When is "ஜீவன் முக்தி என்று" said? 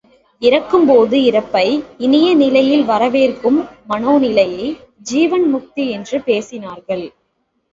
5.03-6.19